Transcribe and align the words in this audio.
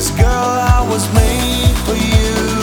Cause 0.00 0.12
girl, 0.12 0.26
I 0.26 0.86
was 0.88 1.12
made 1.12 1.76
for 1.84 1.94
you. 1.94 2.59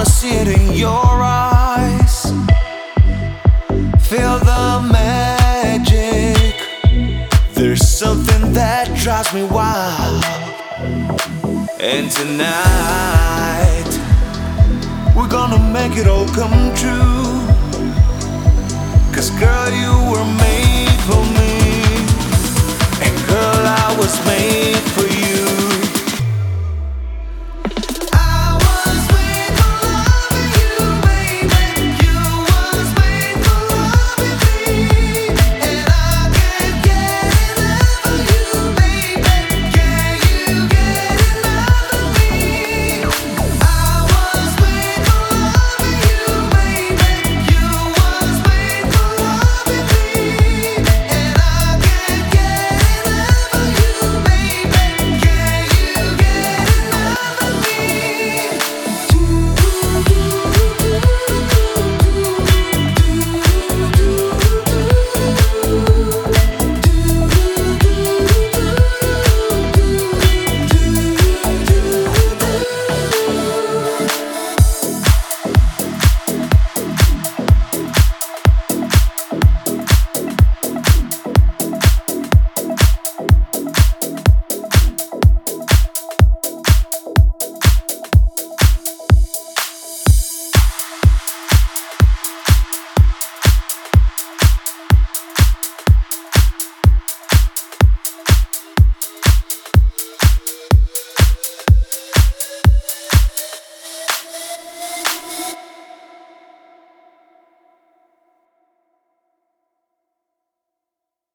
Wanna 0.00 0.10
see 0.10 0.30
it 0.30 0.48
in 0.48 0.72
your 0.72 0.88
eyes. 1.22 2.22
Feel 4.08 4.38
the 4.38 4.88
magic. 4.90 6.54
There's 7.52 7.86
something 7.86 8.54
that 8.54 8.86
drives 8.96 9.34
me 9.34 9.42
wild. 9.42 10.24
And 11.78 12.10
tonight, 12.10 13.90
we're 15.14 15.28
gonna 15.28 15.62
make 15.70 15.98
it 15.98 16.06
all 16.06 16.28
come 16.28 16.74
true. 16.74 17.28
Cause 19.14 19.28
girl, 19.38 19.70
you 19.84 19.92
were 20.10 20.28
made 20.46 20.98
for 21.08 21.22
me. 21.38 21.59